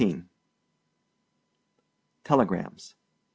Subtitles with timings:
[2.23, 2.95] TELEGRAMS.